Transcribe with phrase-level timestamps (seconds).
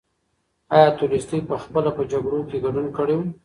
[0.75, 3.21] ایا تولستوی پخپله په جګړو کې ګډون کړی و؟